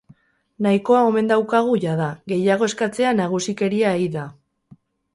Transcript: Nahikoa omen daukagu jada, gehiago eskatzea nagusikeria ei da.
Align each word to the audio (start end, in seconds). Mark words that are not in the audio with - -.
Nahikoa 0.65 1.01
omen 1.09 1.29
daukagu 1.33 1.77
jada, 1.85 2.09
gehiago 2.35 2.73
eskatzea 2.73 3.15
nagusikeria 3.23 3.97
ei 4.03 4.13
da. 4.21 4.29